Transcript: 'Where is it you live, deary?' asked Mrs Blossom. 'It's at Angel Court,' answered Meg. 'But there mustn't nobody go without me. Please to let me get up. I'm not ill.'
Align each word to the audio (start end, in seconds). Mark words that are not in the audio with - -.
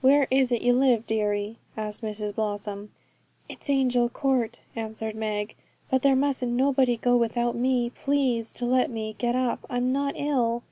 'Where 0.00 0.26
is 0.28 0.50
it 0.50 0.62
you 0.62 0.72
live, 0.72 1.06
deary?' 1.06 1.58
asked 1.76 2.02
Mrs 2.02 2.34
Blossom. 2.34 2.90
'It's 3.48 3.70
at 3.70 3.72
Angel 3.72 4.08
Court,' 4.08 4.58
answered 4.74 5.14
Meg. 5.14 5.54
'But 5.88 6.02
there 6.02 6.16
mustn't 6.16 6.50
nobody 6.50 6.96
go 6.96 7.16
without 7.16 7.54
me. 7.54 7.90
Please 7.90 8.52
to 8.54 8.66
let 8.66 8.90
me 8.90 9.14
get 9.18 9.36
up. 9.36 9.64
I'm 9.70 9.92
not 9.92 10.14
ill.' 10.16 10.64